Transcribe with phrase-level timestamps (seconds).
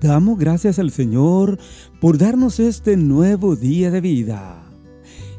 [0.00, 1.58] Damos gracias al Señor
[2.00, 4.62] por darnos este nuevo día de vida.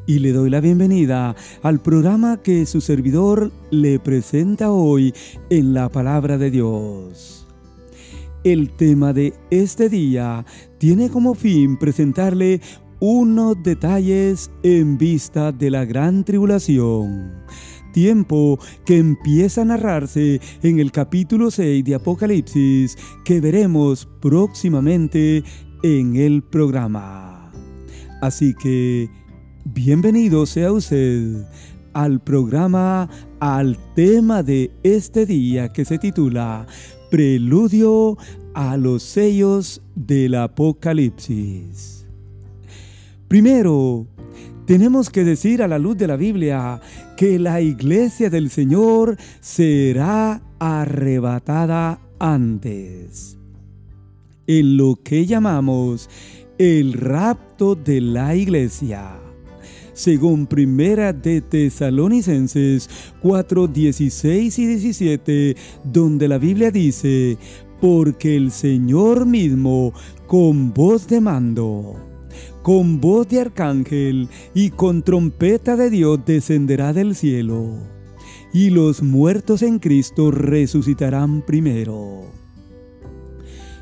[0.05, 5.13] Y le doy la bienvenida al programa que su servidor le presenta hoy
[5.49, 7.47] en la palabra de Dios.
[8.43, 10.45] El tema de este día
[10.77, 12.59] tiene como fin presentarle
[12.99, 17.45] unos detalles en vista de la gran tribulación
[17.91, 25.43] tiempo que empieza a narrarse en el capítulo 6 de Apocalipsis que veremos próximamente
[25.83, 27.51] en el programa.
[28.21, 29.09] Así que,
[29.65, 31.45] bienvenido sea usted
[31.93, 33.09] al programa,
[33.39, 36.67] al tema de este día que se titula
[37.09, 38.17] Preludio
[38.53, 42.05] a los sellos del Apocalipsis.
[43.27, 44.07] Primero,
[44.69, 46.79] tenemos que decir a la luz de la Biblia
[47.17, 53.35] que la iglesia del Señor será arrebatada antes.
[54.45, 56.07] En lo que llamamos
[56.59, 59.19] el rapto de la iglesia.
[59.93, 62.87] Según Primera de Tesalonicenses
[63.23, 67.39] 4, 16 y 17, donde la Biblia dice,
[67.81, 69.93] porque el Señor mismo,
[70.27, 72.08] con voz de mando,
[72.61, 77.77] con voz de arcángel y con trompeta de Dios descenderá del cielo,
[78.53, 82.39] y los muertos en Cristo resucitarán primero.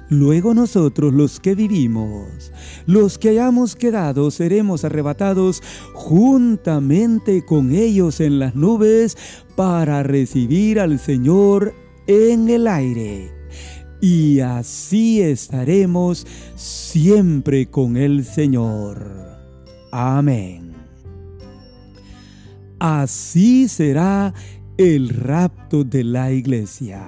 [0.09, 2.53] Luego nosotros los que vivimos,
[2.86, 5.61] los que hayamos quedado, seremos arrebatados
[5.94, 9.17] juntamente con ellos en las nubes
[9.58, 11.73] para recibir al Señor
[12.08, 13.36] en el aire
[14.01, 19.11] y así estaremos siempre con el Señor.
[19.91, 20.73] Amén.
[22.79, 24.33] Así será
[24.77, 27.07] el rapto de la iglesia.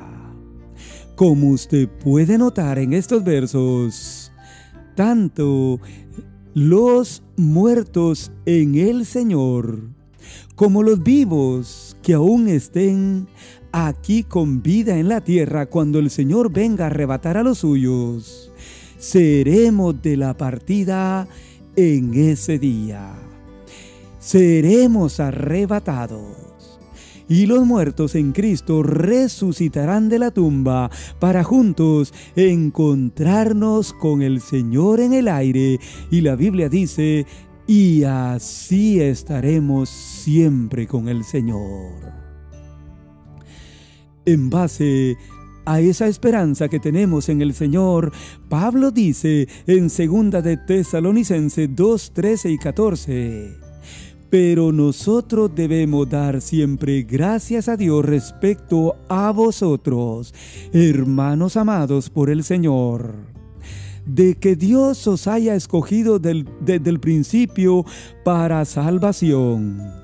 [1.15, 4.31] Como usted puede notar en estos versos,
[4.95, 5.79] tanto
[6.53, 9.99] los muertos en el Señor
[10.59, 13.29] como los vivos que aún estén
[13.71, 18.51] aquí con vida en la tierra cuando el Señor venga a arrebatar a los suyos.
[18.97, 21.27] Seremos de la partida
[21.75, 23.13] en ese día.
[24.19, 26.49] Seremos arrebatados.
[27.29, 34.99] Y los muertos en Cristo resucitarán de la tumba para juntos encontrarnos con el Señor
[34.99, 35.79] en el aire.
[36.09, 37.27] Y la Biblia dice,
[37.67, 42.18] y así estaremos siempre con el Señor
[44.33, 45.17] en base
[45.65, 48.11] a esa esperanza que tenemos en el Señor,
[48.47, 53.57] Pablo dice en 2 de Tesalonicense 2, 13 y 14,
[54.29, 60.33] pero nosotros debemos dar siempre gracias a Dios respecto a vosotros,
[60.73, 63.15] hermanos amados por el Señor,
[64.05, 67.85] de que Dios os haya escogido desde el principio
[68.23, 69.98] para salvación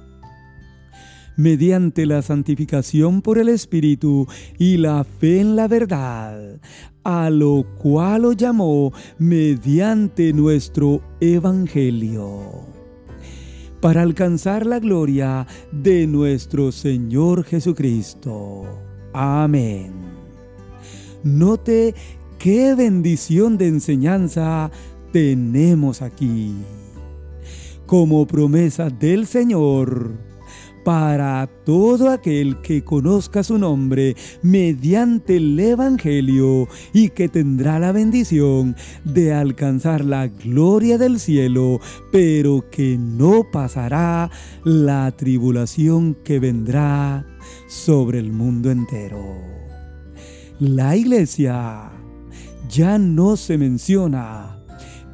[1.36, 6.60] mediante la santificación por el Espíritu y la fe en la verdad,
[7.04, 12.76] a lo cual os llamó mediante nuestro Evangelio
[13.86, 18.64] para alcanzar la gloria de nuestro Señor Jesucristo.
[19.14, 19.94] Amén.
[21.24, 21.94] Note
[22.40, 24.72] qué bendición de enseñanza
[25.12, 26.56] tenemos aquí.
[27.86, 30.14] Como promesa del Señor,
[30.86, 38.76] para todo aquel que conozca su nombre mediante el Evangelio y que tendrá la bendición
[39.04, 41.80] de alcanzar la gloria del cielo,
[42.12, 44.30] pero que no pasará
[44.64, 47.26] la tribulación que vendrá
[47.68, 49.26] sobre el mundo entero.
[50.60, 51.90] La iglesia
[52.70, 54.60] ya no se menciona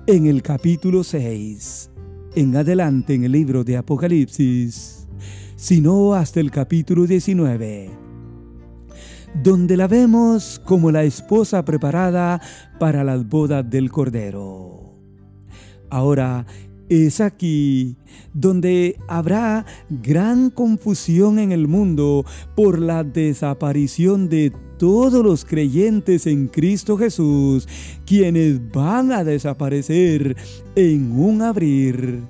[0.05, 1.91] en el capítulo 6,
[2.35, 5.00] en adelante en el libro de Apocalipsis
[5.61, 7.91] sino hasta el capítulo 19,
[9.43, 12.41] donde la vemos como la esposa preparada
[12.79, 14.95] para las bodas del Cordero.
[15.91, 16.47] Ahora,
[16.89, 17.95] es aquí
[18.33, 22.25] donde habrá gran confusión en el mundo
[22.55, 27.67] por la desaparición de todos los creyentes en Cristo Jesús,
[28.07, 30.35] quienes van a desaparecer
[30.75, 32.23] en un abrir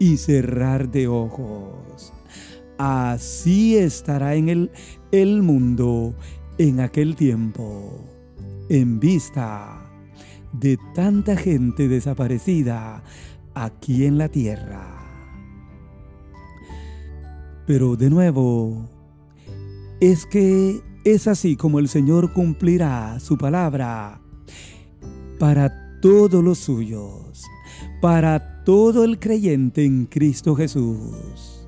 [0.00, 2.12] y cerrar de ojos.
[2.78, 4.70] Así estará en el,
[5.10, 6.14] el mundo
[6.58, 8.00] en aquel tiempo,
[8.68, 9.82] en vista
[10.52, 13.02] de tanta gente desaparecida
[13.54, 14.98] aquí en la tierra.
[17.66, 18.88] Pero de nuevo,
[20.00, 24.20] es que es así como el Señor cumplirá su palabra
[25.38, 27.44] para todos los suyos,
[28.00, 31.61] para todo el creyente en Cristo Jesús,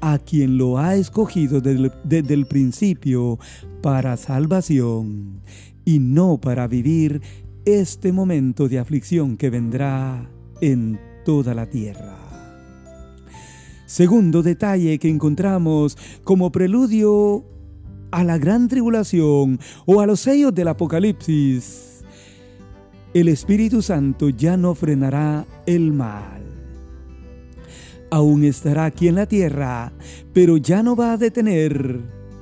[0.00, 3.38] a quien lo ha escogido desde el principio
[3.82, 5.40] para salvación
[5.84, 7.22] y no para vivir
[7.64, 10.30] este momento de aflicción que vendrá
[10.60, 12.16] en toda la tierra.
[13.86, 17.44] Segundo detalle que encontramos como preludio
[18.10, 22.04] a la gran tribulación o a los sellos del Apocalipsis,
[23.14, 26.47] el Espíritu Santo ya no frenará el mal.
[28.10, 29.92] Aún estará aquí en la tierra,
[30.32, 32.00] pero ya no va a detener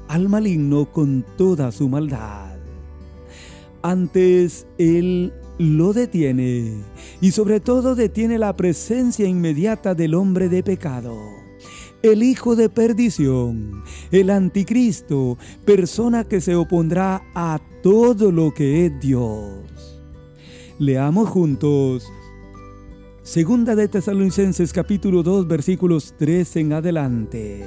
[0.08, 2.56] al maligno con toda su maldad.
[3.82, 6.74] Antes Él lo detiene
[7.20, 11.16] y sobre todo detiene la presencia inmediata del hombre de pecado
[12.02, 19.00] el hijo de perdición, el anticristo, persona que se opondrá a todo lo que es
[19.00, 20.00] Dios.
[20.78, 22.06] Leamos juntos
[23.26, 27.64] Segunda de Tesalonicenses capítulo 2 versículos 3 en adelante.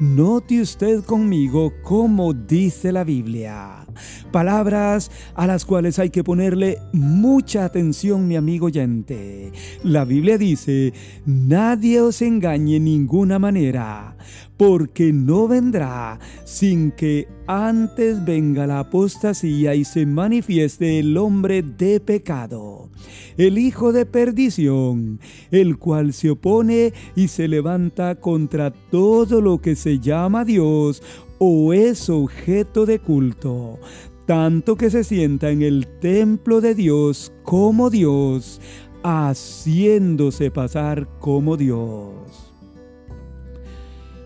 [0.00, 3.86] Note usted conmigo cómo dice la Biblia.
[4.32, 9.52] Palabras a las cuales hay que ponerle mucha atención, mi amigo oyente.
[9.82, 10.92] La Biblia dice,
[11.26, 14.16] nadie os engañe en ninguna manera,
[14.56, 21.98] porque no vendrá sin que antes venga la apostasía y se manifieste el hombre de
[21.98, 22.90] pecado,
[23.36, 25.18] el hijo de perdición,
[25.50, 31.02] el cual se opone y se levanta contra todo lo que se llama Dios
[31.42, 33.78] o es objeto de culto,
[34.26, 38.60] tanto que se sienta en el templo de Dios como Dios,
[39.02, 42.12] haciéndose pasar como Dios.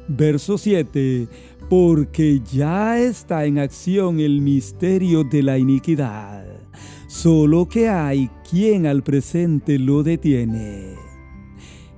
[0.08, 1.28] Verso 7.
[1.70, 6.44] Porque ya está en acción el misterio de la iniquidad,
[7.06, 11.03] solo que hay quien al presente lo detiene.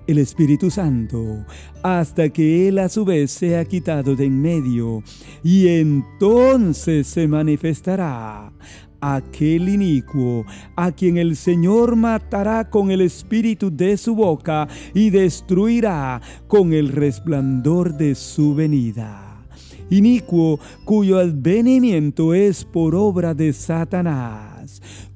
[0.07, 1.45] El Espíritu Santo,
[1.83, 5.03] hasta que Él a su vez sea quitado de en medio,
[5.43, 8.53] y entonces se manifestará
[9.01, 10.45] aquel inicuo,
[10.77, 16.89] a quien el Señor matará con el espíritu de su boca y destruirá con el
[16.89, 19.45] resplandor de su venida.
[19.91, 24.56] Inicuo cuyo advenimiento es por obra de Satanás,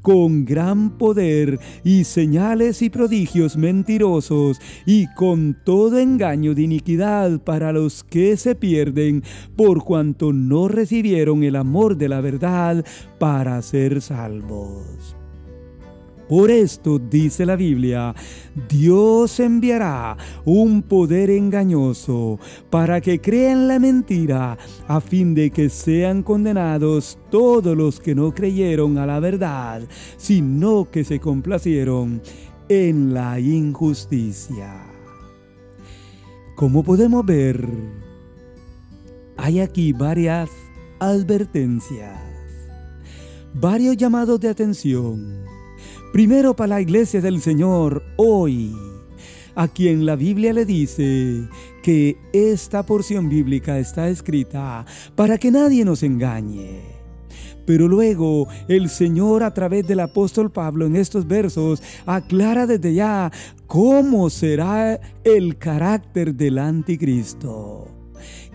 [0.03, 7.73] con gran poder y señales y prodigios mentirosos, y con todo engaño de iniquidad para
[7.73, 9.23] los que se pierden,
[9.57, 12.85] por cuanto no recibieron el amor de la verdad
[13.19, 15.20] para ser salvos.
[16.31, 18.15] Por esto dice la Biblia,
[18.69, 22.39] Dios enviará un poder engañoso
[22.71, 24.57] para que crean la mentira,
[24.87, 29.83] a fin de que sean condenados todos los que no creyeron a la verdad,
[30.19, 32.23] sino que se complacieron
[32.69, 34.87] en la injusticia.
[36.55, 37.69] Como podemos ver,
[39.37, 40.49] hay aquí varias
[41.01, 42.21] advertencias,
[43.53, 45.60] varios llamados de atención
[46.13, 48.75] Primero para la iglesia del Señor hoy,
[49.55, 51.49] a quien la Biblia le dice
[51.85, 54.85] que esta porción bíblica está escrita
[55.15, 56.81] para que nadie nos engañe.
[57.65, 63.31] Pero luego el Señor a través del apóstol Pablo en estos versos aclara desde ya
[63.69, 67.87] cómo será el carácter del anticristo.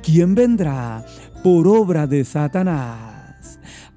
[0.04, 1.06] ¿Quién vendrá
[1.42, 3.15] por obra de Satanás?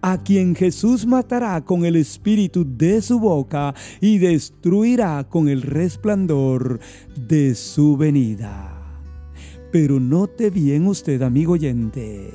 [0.02, 6.80] A quien Jesús matará con el espíritu de su boca y destruirá con el resplandor
[7.16, 8.74] de su venida.
[9.70, 12.30] Pero note bien usted, amigo oyente,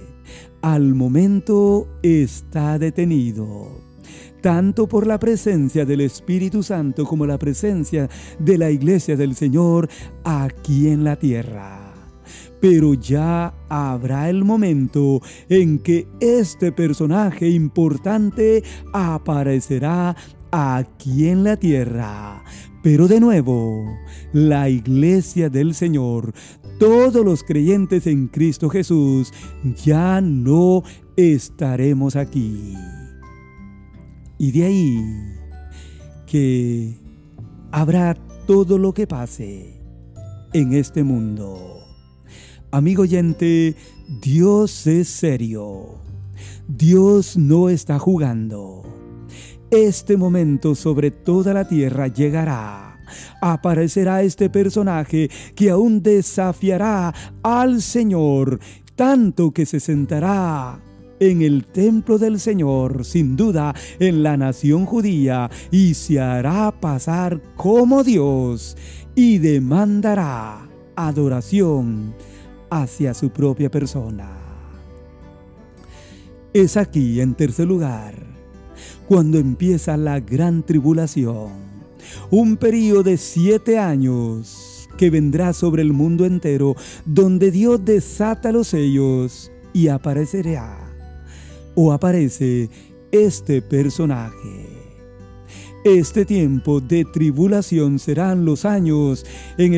[0.61, 3.81] al momento está detenido
[4.41, 9.87] tanto por la presencia del Espíritu Santo como la presencia de la iglesia del Señor
[10.25, 11.82] aquí en la tierra
[12.59, 18.63] pero ya habrá el momento en que este personaje importante
[18.93, 20.15] aparecerá
[20.51, 22.43] aquí en la tierra.
[22.83, 23.97] Pero de nuevo,
[24.33, 26.33] la iglesia del Señor,
[26.79, 29.31] todos los creyentes en Cristo Jesús,
[29.83, 30.83] ya no
[31.15, 32.73] estaremos aquí.
[34.37, 35.01] Y de ahí
[36.25, 36.97] que
[37.71, 38.15] habrá
[38.45, 39.79] todo lo que pase
[40.53, 41.82] en este mundo.
[42.73, 43.75] Amigo oyente,
[44.19, 45.89] Dios es serio.
[46.67, 48.81] Dios no está jugando.
[49.69, 52.99] Este momento sobre toda la tierra llegará.
[53.43, 57.13] Aparecerá este personaje que aún desafiará
[57.43, 58.59] al Señor,
[58.95, 60.79] tanto que se sentará
[61.19, 67.39] en el templo del Señor, sin duda en la nación judía, y se hará pasar
[67.55, 68.75] como Dios
[69.13, 72.15] y demandará adoración
[72.81, 74.29] hacia su propia persona.
[76.53, 78.15] Es aquí, en tercer lugar,
[79.07, 81.51] cuando empieza la gran tribulación,
[82.29, 86.75] un periodo de siete años que vendrá sobre el mundo entero,
[87.05, 90.79] donde Dios desata los sellos y aparecerá
[91.75, 92.69] o aparece
[93.11, 94.83] este personaje.
[95.83, 99.25] Este tiempo de tribulación serán los años
[99.57, 99.73] en,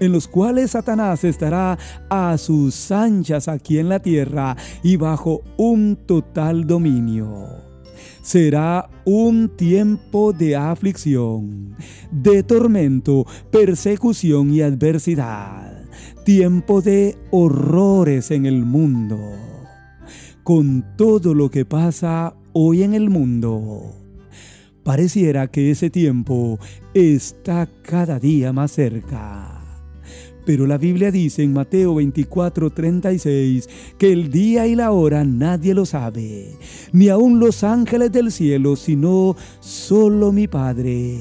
[0.00, 5.96] en, los cuales Satanás estará a sus anchas aquí en la tierra y bajo un
[6.06, 7.48] total dominio.
[8.22, 11.76] Será un tiempo de aflicción,
[12.10, 15.84] de tormento, persecución y adversidad.
[16.24, 19.18] Tiempo de horrores en el mundo
[20.44, 23.94] con todo lo que pasa hoy en el mundo.
[24.84, 26.58] Pareciera que ese tiempo
[26.92, 29.53] está cada día más cerca.
[30.44, 35.86] Pero la Biblia dice en Mateo 24:36 que el día y la hora nadie lo
[35.86, 36.56] sabe,
[36.92, 41.20] ni aun los ángeles del cielo, sino solo mi Padre,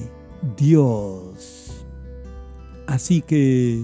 [0.57, 1.71] Dios.
[2.85, 3.81] Así que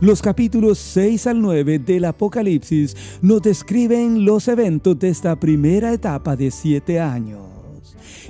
[0.00, 6.34] los capítulos 6 al 9 del Apocalipsis nos describen los eventos de esta primera etapa
[6.34, 7.51] de siete años.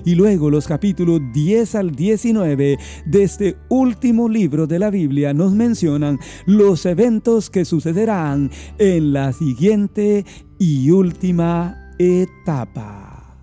[0.05, 5.53] Y luego los capítulos 10 al 19 de este último libro de la Biblia nos
[5.53, 10.25] mencionan los eventos que sucederán en la siguiente
[10.59, 13.39] y última etapa.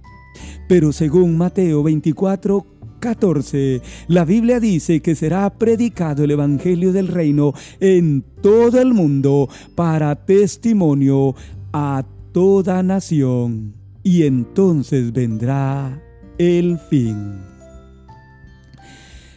[0.67, 2.65] Pero según Mateo 24,
[2.99, 9.49] 14, la Biblia dice que será predicado el Evangelio del Reino en todo el mundo
[9.75, 11.35] para testimonio
[11.73, 13.73] a toda nación.
[14.03, 16.01] Y entonces vendrá
[16.39, 17.41] el fin.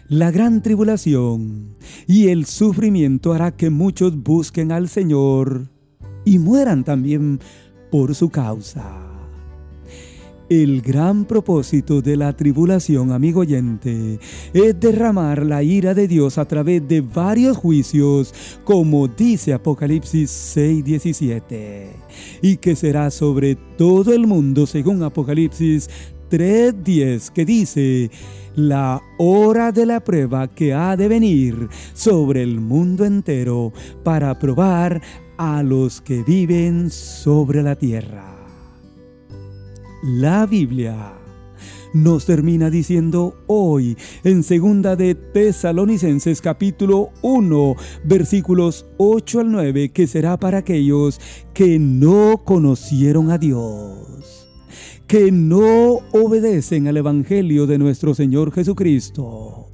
[0.08, 1.74] La gran tribulación
[2.06, 5.68] y el sufrimiento hará que muchos busquen al Señor
[6.24, 7.40] y mueran también
[7.90, 9.00] por su causa.
[10.48, 14.20] El gran propósito de la tribulación, amigo oyente,
[14.52, 21.88] es derramar la ira de Dios a través de varios juicios, como dice Apocalipsis 6:17,
[22.42, 25.88] y que será sobre todo el mundo, según Apocalipsis
[26.32, 28.10] 3:10, que dice,
[28.56, 33.72] la hora de la prueba que ha de venir sobre el mundo entero
[34.02, 35.02] para probar
[35.36, 38.34] a los que viven sobre la tierra.
[40.02, 41.12] La Biblia
[41.92, 50.06] nos termina diciendo hoy en segunda de Tesalonicenses capítulo 1 versículos 8 al 9 que
[50.06, 51.20] será para aquellos
[51.52, 54.21] que no conocieron a Dios,
[55.12, 59.66] que no obedecen al Evangelio de nuestro Señor Jesucristo.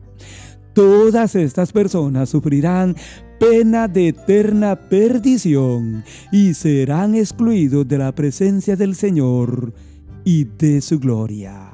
[0.75, 2.97] Todas estas personas sufrirán
[3.39, 6.03] pena de eterna perdición
[6.33, 9.75] y serán excluidos de la presencia del Señor
[10.25, 11.71] y de su gloria.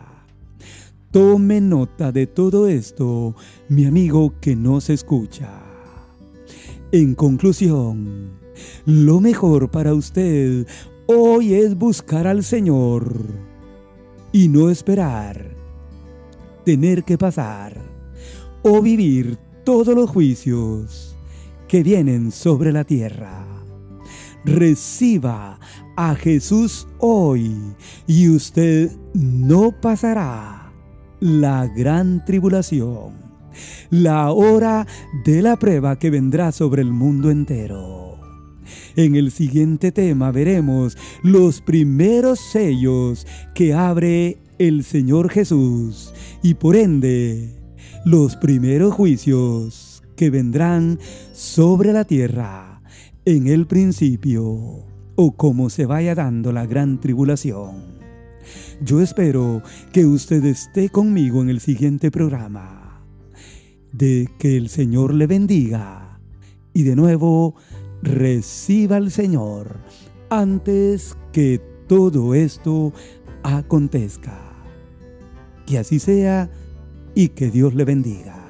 [1.11, 3.35] Tome nota de todo esto,
[3.71, 5.49] mi amigo que nos escucha.
[6.93, 8.33] En conclusión,
[8.85, 10.67] lo mejor para usted
[11.07, 13.54] hoy es buscar al Señor
[14.35, 15.55] y no esperar
[16.65, 17.81] tener que pasar
[18.63, 21.17] o vivir todos los juicios
[21.69, 23.47] que vienen sobre la tierra.
[24.45, 25.61] Reciba
[25.97, 27.55] a Jesús hoy
[28.09, 30.73] y usted no pasará
[31.21, 33.13] la gran tribulación,
[33.91, 34.85] la hora
[35.25, 38.04] de la prueba que vendrá sobre el mundo entero.
[38.97, 46.77] En el siguiente tema veremos los primeros sellos que abre el Señor Jesús y por
[46.77, 47.51] ende
[48.05, 50.99] los primeros juicios que vendrán
[51.33, 52.83] sobre la tierra
[53.25, 54.85] en el principio
[55.17, 57.95] o como se vaya dando la gran tribulación.
[58.83, 63.05] Yo espero que usted esté conmigo en el siguiente programa.
[63.93, 66.19] De que el Señor le bendiga
[66.73, 67.55] y de nuevo
[68.05, 69.79] reciba al Señor
[70.31, 72.93] antes que todo esto
[73.43, 74.39] acontezca.
[75.67, 76.51] Que así sea
[77.15, 78.44] y que Dios le bendiga.